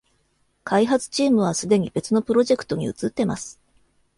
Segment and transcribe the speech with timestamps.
[0.63, 3.59] 開発チームはすでに別のプロジェクトに移ってます